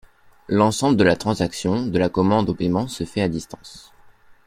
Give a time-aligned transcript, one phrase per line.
[0.47, 3.93] L'ensemble de la transaction, de la commande au paiement se fait à distance.